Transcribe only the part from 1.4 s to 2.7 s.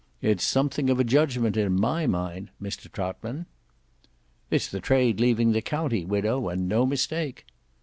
in my mind,